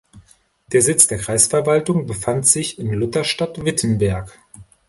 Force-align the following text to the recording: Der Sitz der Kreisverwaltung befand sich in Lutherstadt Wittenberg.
Der 0.71 0.81
Sitz 0.81 1.05
der 1.05 1.19
Kreisverwaltung 1.19 2.07
befand 2.07 2.47
sich 2.47 2.79
in 2.79 2.91
Lutherstadt 2.91 3.63
Wittenberg. 3.63 4.35